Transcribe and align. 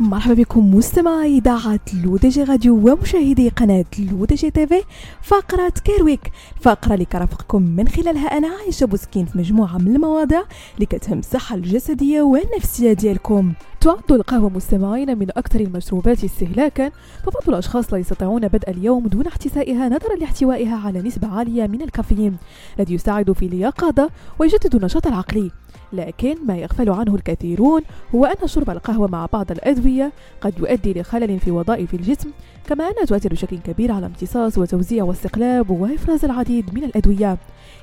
مرحبا 0.00 0.34
بكم 0.34 0.74
مستمعي 0.74 1.38
إذاعة 1.38 1.80
L'ODJ 2.04 2.42
Radio 2.42 2.74
ومشاهدي 2.74 3.48
قناة 3.48 3.84
L'ODJ 3.98 4.50
TV 4.50 4.82
فقرة 5.22 5.72
Care 5.84 6.08
Week 6.08 6.32
فقرة 6.60 6.94
اللي 6.94 7.04
كرافقكم 7.04 7.62
من 7.62 7.88
خلالها 7.88 8.26
أنا 8.26 8.48
عايشة 8.48 8.86
بوسكين 8.86 9.26
في 9.26 9.38
مجموعة 9.38 9.78
من 9.78 9.96
المواضيع 9.96 10.42
اللي 10.74 10.86
كتهم 10.86 11.18
الصحة 11.18 11.54
الجسدية 11.54 12.22
والنفسية 12.22 12.92
ديالكم. 12.92 13.52
تعد 13.80 14.12
القهوة 14.12 14.48
مستمعين 14.48 15.18
من 15.18 15.30
أكثر 15.30 15.60
المشروبات 15.60 16.24
استهلاكا 16.24 16.90
فبعض 17.22 17.48
الأشخاص 17.48 17.92
لا 17.92 17.98
يستطيعون 17.98 18.48
بدء 18.48 18.70
اليوم 18.70 19.06
دون 19.06 19.26
احتسائها 19.26 19.88
نظرا 19.88 20.16
لاحتوائها 20.16 20.76
على 20.76 21.02
نسبة 21.02 21.28
عالية 21.28 21.66
من 21.66 21.82
الكافيين. 21.82 22.36
الذي 22.78 22.94
يساعد 22.94 23.32
في 23.32 23.46
اليقظة 23.46 24.10
ويجدد 24.38 24.74
النشاط 24.74 25.06
العقلي. 25.06 25.50
لكن 25.96 26.36
ما 26.46 26.56
يغفل 26.56 26.90
عنه 26.90 27.14
الكثيرون 27.14 27.82
هو 28.14 28.24
أن 28.24 28.48
شرب 28.48 28.70
القهوة 28.70 29.08
مع 29.08 29.26
بعض 29.32 29.50
الأدوية 29.50 30.12
قد 30.40 30.58
يؤدي 30.58 31.00
لخلل 31.00 31.40
في 31.40 31.50
وظائف 31.50 31.94
الجسم 31.94 32.30
كما 32.66 32.84
أنها 32.84 33.04
تؤثر 33.04 33.28
بشكل 33.28 33.58
كبير 33.58 33.92
على 33.92 34.06
امتصاص 34.06 34.58
وتوزيع 34.58 35.04
واستقلاب 35.04 35.70
وإفراز 35.70 36.24
العديد 36.24 36.74
من 36.74 36.84
الأدوية. 36.84 37.38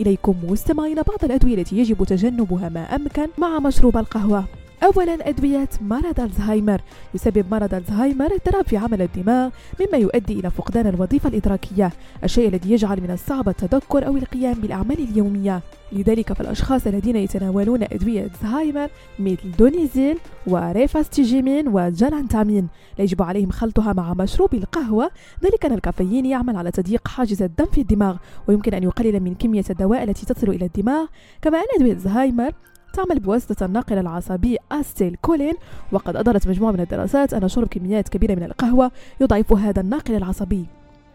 إليكم 0.00 0.34
مستمعين 0.48 0.94
بعض 0.94 1.24
الأدوية 1.24 1.54
التي 1.54 1.78
يجب 1.78 2.04
تجنبها 2.04 2.68
ما 2.68 2.80
أمكن 2.80 3.26
مع 3.38 3.58
مشروب 3.58 3.96
القهوة. 3.96 4.44
أولا 4.82 5.28
أدوية 5.28 5.68
مرض 5.80 6.20
ألزهايمر. 6.20 6.80
يسبب 7.14 7.44
مرض 7.50 7.74
ألزهايمر 7.74 8.34
اضطراب 8.34 8.68
في 8.68 8.76
عمل 8.76 9.02
الدماغ 9.02 9.50
مما 9.80 9.98
يؤدي 9.98 10.40
إلى 10.40 10.50
فقدان 10.50 10.86
الوظيفة 10.86 11.28
الإدراكية 11.28 11.92
الشيء 12.24 12.48
الذي 12.48 12.72
يجعل 12.72 13.00
من 13.00 13.10
الصعب 13.10 13.48
التذكر 13.48 14.06
أو 14.06 14.16
القيام 14.16 14.54
بالأعمال 14.54 14.98
اليومية. 14.98 15.60
لذلك 15.92 16.32
فالأشخاص 16.32 16.86
الذين 16.86 17.16
يتناولون 17.16 17.82
أدوية 17.82 18.30
زهايمر 18.42 18.88
مثل 19.18 19.52
دونيبيزيل 19.58 20.18
وريفاستيجمين 20.46 21.68
وجلانتامين 21.68 22.68
لا 22.98 23.04
يجب 23.04 23.22
عليهم 23.22 23.50
خلطها 23.50 23.92
مع 23.92 24.14
مشروب 24.14 24.54
القهوة. 24.54 25.10
ذلك 25.44 25.66
أن 25.66 25.72
الكافيين 25.72 26.26
يعمل 26.26 26.56
على 26.56 26.70
تضييق 26.70 27.08
حاجز 27.08 27.42
الدم 27.42 27.66
في 27.66 27.80
الدماغ 27.80 28.16
ويمكن 28.48 28.74
أن 28.74 28.82
يقلل 28.82 29.20
من 29.20 29.34
كمية 29.34 29.64
الدواء 29.70 30.04
التي 30.04 30.26
تصل 30.26 30.48
إلى 30.48 30.64
الدماغ. 30.64 31.06
كما 31.42 31.58
أن 31.58 31.64
أدوية 31.76 31.96
زهايمر 31.96 32.52
تعمل 32.92 33.20
بواسطة 33.20 33.66
الناقل 33.66 33.98
العصبي 33.98 34.56
أستيل 34.72 35.16
كولين. 35.22 35.54
وقد 35.92 36.16
أظهرت 36.16 36.48
مجموعة 36.48 36.72
من 36.72 36.80
الدراسات 36.80 37.34
أن 37.34 37.48
شرب 37.48 37.68
كميات 37.68 38.08
كبيرة 38.08 38.34
من 38.34 38.42
القهوة 38.42 38.90
يضعف 39.20 39.52
هذا 39.52 39.80
الناقل 39.80 40.14
العصبي. 40.14 40.66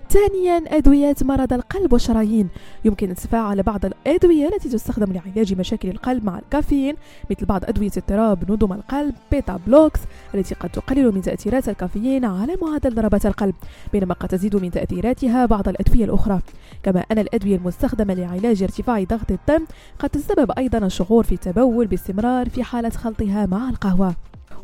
ثانيا 0.10 0.78
أدوية 0.78 1.16
مرض 1.22 1.54
القلب 1.54 1.94
والشرايين. 1.94 2.50
يمكن 2.86 3.06
أن 3.06 3.19
تتفاعل 3.19 3.54
بعض 3.54 3.86
الأدوية 3.86 4.48
التي 4.48 4.70
تستخدم 4.70 5.14
لعلاج 5.14 5.54
مشاكل 5.54 5.90
القلب 5.90 6.26
مع 6.26 6.40
الكافيين 6.40 6.96
مثل 7.32 7.46
بعض 7.46 7.66
أدوية 7.66 7.92
اضطراب 7.98 8.52
نظم 8.52 8.74
القلب 8.74 9.14
beta 9.32 9.60
blockers 9.68 10.00
التي 10.36 10.56
قد 10.56 10.70
تقلل 10.70 11.12
من 11.16 11.22
تأثيرات 11.22 11.70
الكافيين 11.70 12.26
على 12.26 12.58
معدل 12.62 12.96
ضربات 12.96 13.26
القلب 13.26 13.56
بينما 13.94 14.14
قد 14.14 14.28
تزيد 14.28 14.56
من 14.56 14.72
تأثيراتها 14.72 15.46
بعض 15.46 15.68
الأدوية 15.68 16.06
الأخرى. 16.06 16.40
كما 16.84 17.04
أن 17.12 17.20
الأدوية 17.20 17.56
المستخدمة 17.56 18.14
لعلاج 18.14 18.64
ارتفاع 18.64 19.04
ضغط 19.04 19.32
الدم 19.32 19.66
قد 20.00 20.10
تسبب 20.10 20.52
أيضا 20.58 20.78
الشعور 20.78 21.24
في 21.24 21.32
التبول 21.32 21.88
باستمرار 21.88 22.50
في 22.50 22.64
حالة 22.64 22.90
خلطها 22.90 23.46
مع 23.46 23.70
القهوة. 23.70 24.16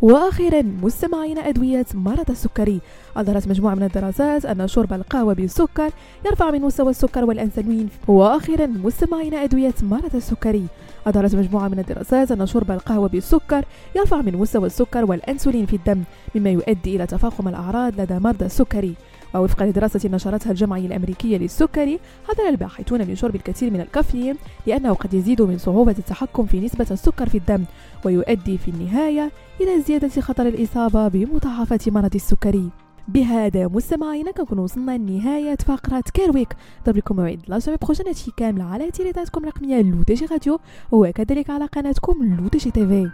وأخيرا 0.01 0.61
مستمعين 0.61 1.37
أدوية 1.37 1.85
مرض 1.93 2.29
السكري. 2.29 2.81
أظهرت 3.17 3.47
مجموعة 3.47 3.75
من 3.75 3.83
الدراسات 3.83 4.45
أن 4.45 4.67
شرب 4.67 4.93
القهوة 4.93 5.33
بالسكر 5.33 5.91
يرفع 6.25 6.51
من 6.51 6.61
مستوى 6.61 6.89
السكر 6.89 7.25
والأنسولين. 7.25 7.89
وأخيرا 8.07 8.67
مستمعين 8.67 9.33
أدوية 9.33 9.73
مرض 9.81 10.15
السكري. 10.15 10.65
أظهرت 11.07 11.35
مجموعة 11.35 11.67
من 11.67 11.79
الدراسات 11.79 12.31
أن 12.31 12.45
شرب 12.45 12.71
القهوة 12.71 13.07
بالسكر 13.07 13.65
يرفع 13.95 14.21
من 14.21 14.35
مستوى 14.35 14.65
السكر 14.65 15.05
والأنسولين 15.05 15.65
في 15.65 15.75
الدم 15.75 16.03
مما 16.35 16.49
يؤدي 16.49 16.95
إلى 16.95 17.05
تفاقم 17.07 17.47
الأعراض 17.47 18.01
لدى 18.01 18.19
مرضى 18.19 18.45
السكري. 18.45 18.95
ووفقا 19.35 19.65
لدراسة 19.65 20.09
نشرتها 20.09 20.51
الجمعية 20.51 20.87
الأمريكية 20.87 21.37
للسكري 21.37 21.99
حذر 22.27 22.49
الباحثون 22.49 23.07
من 23.07 23.15
شرب 23.15 23.35
الكثير 23.35 23.71
من 23.71 23.81
الكافيين 23.81 24.35
لأنه 24.67 24.93
قد 24.93 25.13
يزيد 25.13 25.41
من 25.41 25.57
صعوبة 25.57 25.95
التحكم 25.99 26.45
في 26.45 26.59
نسبة 26.59 26.87
السكر 26.91 27.29
في 27.29 27.37
الدم 27.37 27.63
ويؤدي 28.05 28.57
في 28.57 28.71
النهاية 28.71 29.31
إلى 29.61 29.81
زيادة 29.81 30.21
خطر 30.21 30.47
الإصابة 30.47 31.07
بمضاعفات 31.07 31.89
مرض 31.89 32.15
السكري. 32.15 32.69
بهذا 33.07 33.67
مستمعينا 33.67 34.31
كنكون 34.31 34.59
وصلنا 34.59 34.97
لنهاية 34.97 35.55
فقرة 35.55 36.03
Care 36.13 36.32
Week. 36.32 36.55
ضرب 36.85 36.97
لكم 36.97 37.15
موعد 37.15 37.41
la 37.47 37.59
semaine 37.59 37.77
prochaine 37.81 38.07
هادشي 38.07 38.31
كامل 38.37 38.61
على 38.61 38.91
إذاعتكم 38.91 39.43
الرقمية 39.43 39.81
L'ODJ 39.81 40.25
Radio 40.25 40.59
وكذلك 40.91 41.49
على 41.49 41.65
قناتكم 41.65 42.35
L'ODJ 42.39 42.71
TV 42.71 43.09